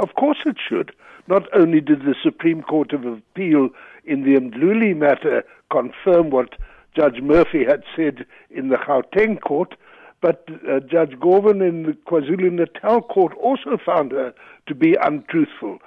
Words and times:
Of 0.00 0.14
course 0.14 0.38
it 0.46 0.56
should. 0.66 0.92
Not 1.28 1.42
only 1.54 1.82
did 1.82 2.00
the 2.00 2.14
Supreme 2.22 2.62
Court 2.62 2.94
of 2.94 3.04
Appeal 3.04 3.68
in 4.04 4.24
the 4.24 4.40
Mdluli 4.40 4.96
matter 4.96 5.44
confirm 5.70 6.30
what 6.30 6.54
Judge 6.96 7.20
Murphy 7.20 7.64
had 7.64 7.82
said 7.94 8.24
in 8.50 8.70
the 8.70 8.76
Gauteng 8.76 9.38
court, 9.40 9.74
but 10.22 10.48
uh, 10.68 10.80
Judge 10.80 11.12
Gorven 11.20 11.60
in 11.60 11.82
the 11.82 11.92
KwaZulu 11.92 12.50
Natal 12.50 13.02
court 13.02 13.34
also 13.34 13.76
found 13.84 14.12
her 14.12 14.32
to 14.66 14.74
be 14.74 14.96
untruthful, 15.02 15.78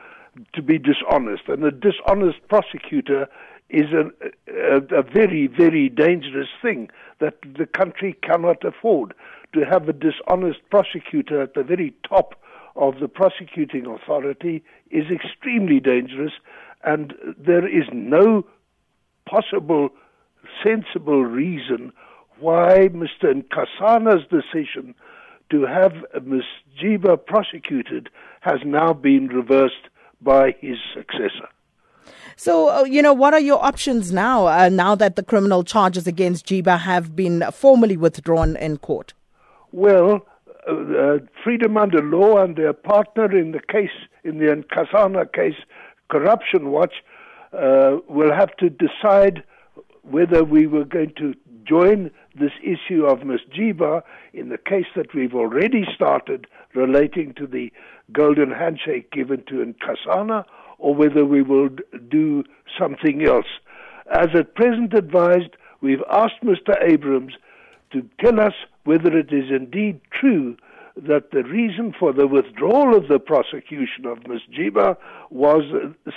to 0.54 0.62
be 0.62 0.78
dishonest. 0.78 1.48
And 1.48 1.64
a 1.64 1.72
dishonest 1.72 2.48
prosecutor 2.48 3.28
is 3.70 3.92
a, 3.94 4.12
a, 4.52 5.00
a 5.00 5.02
very, 5.02 5.48
very 5.48 5.90
dangerous 5.90 6.50
thing 6.62 6.90
that 7.20 7.36
the 7.58 7.66
country 7.66 8.16
cannot 8.22 8.64
afford. 8.64 9.16
To 9.54 9.66
have 9.66 9.88
a 9.90 9.94
dishonest 9.94 10.60
prosecutor 10.70 11.42
at 11.42 11.54
the 11.54 11.64
very 11.64 11.94
top 12.08 12.36
of 12.76 13.00
the 13.00 13.08
prosecuting 13.08 13.86
authority 13.86 14.64
is 14.92 15.06
extremely 15.12 15.80
dangerous, 15.80 16.34
and 16.84 17.14
there 17.38 17.68
is 17.68 17.86
no 17.94 18.46
possible 19.30 19.90
sensible 20.64 21.24
reason 21.24 21.92
why 22.40 22.90
Mr. 22.90 23.42
Nxasana's 23.42 24.28
decision 24.28 24.96
to 25.50 25.66
have 25.66 25.94
Ms. 26.26 26.44
Jiba 26.82 27.24
prosecuted 27.24 28.10
has 28.42 28.60
now 28.66 28.94
been 28.94 29.28
reversed 29.28 29.90
by 30.22 30.56
his 30.60 30.78
successor. 30.94 31.48
So, 32.36 32.70
uh, 32.70 32.84
you 32.86 33.02
know, 33.02 33.14
what 33.14 33.34
are 33.34 33.40
your 33.40 33.64
options 33.64 34.12
now, 34.12 34.48
uh, 34.48 34.70
now 34.70 34.96
that 34.96 35.16
the 35.16 35.24
criminal 35.24 35.64
charges 35.64 36.08
against 36.08 36.48
Jiba 36.48 36.80
have 36.80 37.16
been 37.16 37.44
formally 37.52 37.98
withdrawn 37.98 38.56
in 38.56 38.78
court? 38.78 39.14
Well, 39.72 40.26
uh, 40.68 41.18
Freedom 41.44 41.78
Under 41.78 42.02
Law 42.02 42.44
and 42.44 42.56
their 42.56 42.74
partner 42.74 43.36
in 43.38 43.52
the 43.52 43.60
case, 43.60 43.92
in 44.24 44.40
the 44.40 44.46
Nxasana 44.46 45.32
case, 45.34 45.60
Corruption 46.10 46.72
Watch, 46.72 46.96
uh, 47.54 47.98
will 48.08 48.34
have 48.34 48.56
to 48.58 48.70
decide 48.70 49.44
whether 50.04 50.44
we 50.44 50.68
were 50.68 50.86
going 50.86 51.14
to 51.18 51.34
join 51.66 52.12
this 52.40 52.52
issue 52.62 53.06
of 53.06 53.24
Ms. 53.24 53.42
Jiba 53.56 54.02
in 54.34 54.50
the 54.50 54.58
case 54.58 54.88
that 54.96 55.14
we've 55.14 55.36
already 55.36 55.86
started 55.96 56.48
relating 56.74 57.34
to 57.36 57.48
the 57.48 57.72
golden 58.12 58.52
handshake 58.52 59.12
given 59.12 59.44
to 59.48 59.74
Nxasana, 59.74 60.46
or 60.78 60.96
whether 60.96 61.26
we 61.26 61.42
will 61.42 61.70
do 62.10 62.44
something 62.78 63.26
else. 63.26 63.46
As 64.12 64.28
at 64.36 64.56
present 64.56 64.94
advised, 64.94 65.56
we've 65.82 66.04
asked 66.12 66.42
Mr. 66.44 66.76
Abrahams 66.82 67.34
to 67.92 68.08
tell 68.20 68.40
us 68.40 68.54
whether 68.84 69.18
it 69.18 69.32
is 69.32 69.50
indeed 69.50 70.02
true 70.24 70.56
that 70.96 71.32
the 71.32 71.44
reason 71.44 71.94
for 71.98 72.14
the 72.14 72.28
withdrawal 72.28 72.96
of 72.96 73.08
the 73.08 73.20
prosecution 73.20 74.06
of 74.06 74.28
Ms. 74.28 74.42
Jiba 74.56 74.96
was 75.32 75.64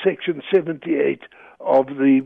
Section 0.04 0.42
78 0.52 1.22
of 1.60 1.86
the 1.86 2.20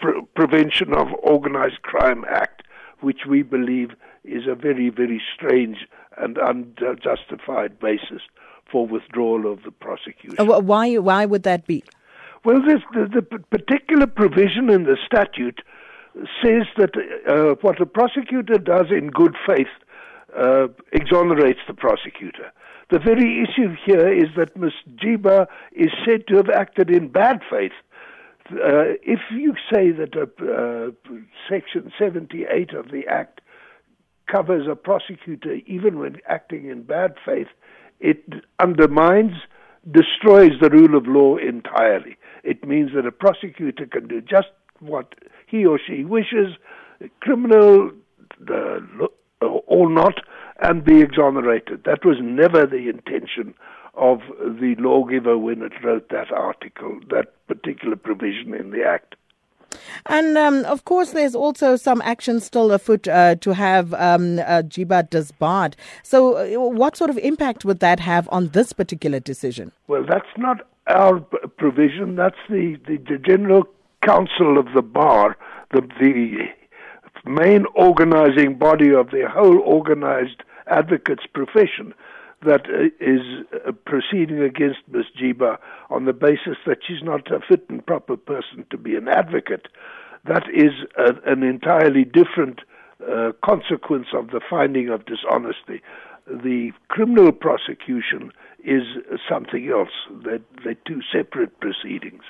Pre- 0.00 0.22
Prevention 0.34 0.94
of 0.94 1.08
Organized 1.22 1.82
Crime 1.82 2.24
Act, 2.28 2.62
which 3.00 3.26
we 3.28 3.42
believe 3.42 3.90
is 4.24 4.44
a 4.48 4.54
very, 4.54 4.88
very 4.88 5.22
strange 5.34 5.86
and 6.16 6.38
unjustified 6.38 7.78
basis 7.78 8.22
for 8.70 8.86
withdrawal 8.86 9.52
of 9.52 9.62
the 9.62 9.70
prosecution. 9.70 10.36
Uh, 10.38 10.60
why, 10.60 10.96
why 10.96 11.26
would 11.26 11.42
that 11.42 11.66
be? 11.66 11.84
Well, 12.44 12.62
this, 12.62 12.80
the, 12.94 13.08
the 13.30 13.38
particular 13.38 14.06
provision 14.06 14.70
in 14.70 14.84
the 14.84 14.96
statute 15.04 15.60
says 16.42 16.64
that 16.78 16.92
uh, 17.28 17.56
what 17.60 17.80
a 17.80 17.86
prosecutor 17.86 18.56
does 18.56 18.86
in 18.90 19.10
good 19.10 19.36
faith 19.46 19.68
uh, 20.38 20.68
exonerates 20.92 21.60
the 21.66 21.74
prosecutor. 21.74 22.52
The 22.90 22.98
very 22.98 23.42
issue 23.42 23.74
here 23.86 24.12
is 24.12 24.28
that 24.36 24.56
Ms. 24.56 24.72
Jiba 24.96 25.46
is 25.72 25.90
said 26.06 26.26
to 26.28 26.36
have 26.36 26.50
acted 26.50 26.90
in 26.90 27.08
bad 27.08 27.40
faith 27.50 27.72
uh, 28.50 28.92
if 29.02 29.20
you 29.32 29.54
say 29.72 29.90
that 29.90 30.14
uh, 30.16 30.90
Section 31.48 31.90
78 31.98 32.74
of 32.74 32.90
the 32.90 33.06
Act 33.08 33.40
covers 34.30 34.66
a 34.70 34.76
prosecutor 34.76 35.54
even 35.66 35.98
when 35.98 36.16
acting 36.28 36.68
in 36.68 36.82
bad 36.82 37.14
faith, 37.24 37.46
it 38.00 38.22
undermines, 38.60 39.32
destroys 39.90 40.52
the 40.60 40.68
rule 40.70 40.96
of 40.96 41.06
law 41.06 41.36
entirely. 41.36 42.16
It 42.42 42.66
means 42.66 42.90
that 42.94 43.06
a 43.06 43.12
prosecutor 43.12 43.86
can 43.86 44.08
do 44.08 44.20
just 44.20 44.48
what 44.80 45.14
he 45.46 45.64
or 45.64 45.78
she 45.78 46.04
wishes, 46.04 46.56
criminal 47.20 47.92
uh, 48.50 48.78
or 49.40 49.90
not, 49.90 50.20
and 50.60 50.84
be 50.84 51.00
exonerated. 51.00 51.84
That 51.84 52.04
was 52.04 52.16
never 52.20 52.66
the 52.66 52.88
intention 52.88 53.54
of 53.94 54.20
the 54.40 54.74
lawgiver 54.78 55.38
when 55.38 55.62
it 55.62 55.72
wrote 55.82 56.08
that 56.08 56.32
article, 56.32 56.98
that 57.10 57.32
particular 57.46 57.96
provision 57.96 58.54
in 58.54 58.70
the 58.70 58.84
Act. 58.84 59.14
And 60.06 60.38
um, 60.38 60.64
of 60.66 60.84
course, 60.84 61.10
there's 61.10 61.34
also 61.34 61.76
some 61.76 62.00
action 62.02 62.40
still 62.40 62.70
afoot 62.72 63.08
uh, 63.08 63.34
to 63.36 63.54
have 63.54 63.92
um, 63.94 64.38
uh, 64.38 64.62
Jiba 64.62 65.10
disbarred. 65.10 65.76
So, 66.02 66.36
uh, 66.36 66.70
what 66.70 66.96
sort 66.96 67.10
of 67.10 67.18
impact 67.18 67.64
would 67.64 67.80
that 67.80 68.00
have 68.00 68.28
on 68.30 68.48
this 68.48 68.72
particular 68.72 69.20
decision? 69.20 69.72
Well, 69.88 70.04
that's 70.08 70.28
not 70.36 70.58
our 70.86 71.20
provision. 71.56 72.16
That's 72.16 72.38
the, 72.48 72.78
the, 72.86 72.98
the 72.98 73.18
General 73.18 73.64
Council 74.02 74.58
of 74.58 74.66
the 74.74 74.82
Bar, 74.82 75.36
the, 75.72 75.80
the 75.98 76.48
main 77.24 77.64
organizing 77.74 78.56
body 78.58 78.92
of 78.92 79.10
the 79.10 79.28
whole 79.28 79.58
organized 79.60 80.42
advocates 80.66 81.24
profession 81.32 81.94
that 82.44 82.66
uh, 82.68 82.86
is 83.00 83.20
uh, 83.66 83.72
proceeding 83.86 84.42
against 84.42 84.80
Ms. 84.90 85.06
Jiba 85.18 85.56
on 85.90 86.04
the 86.04 86.12
basis 86.12 86.56
that 86.66 86.78
she's 86.86 87.02
not 87.02 87.30
a 87.30 87.40
fit 87.40 87.64
and 87.68 87.84
proper 87.84 88.16
person 88.16 88.66
to 88.70 88.76
be 88.76 88.96
an 88.96 89.08
advocate. 89.08 89.68
That 90.24 90.44
is 90.52 90.72
a, 90.96 91.30
an 91.30 91.42
entirely 91.42 92.04
different 92.04 92.60
uh, 93.10 93.32
consequence 93.44 94.08
of 94.14 94.28
the 94.28 94.40
finding 94.48 94.88
of 94.88 95.06
dishonesty. 95.06 95.82
The 96.26 96.72
criminal 96.88 97.32
prosecution 97.32 98.32
is 98.62 98.82
something 99.28 99.68
else. 99.68 99.90
They're, 100.24 100.40
they're 100.62 100.76
two 100.86 101.00
separate 101.12 101.60
proceedings. 101.60 102.22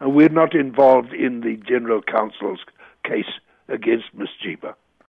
And 0.00 0.14
we're 0.14 0.28
not 0.28 0.54
involved 0.54 1.12
in 1.14 1.40
the 1.40 1.56
General 1.66 2.02
Council's 2.02 2.60
case 3.04 3.30
against 3.68 4.06
Ms. 4.14 4.28
Jiba. 4.44 4.74